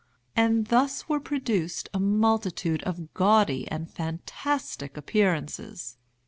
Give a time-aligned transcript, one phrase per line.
[0.35, 5.97] And thus were produced a multitude of gaudy and fantastic appearances.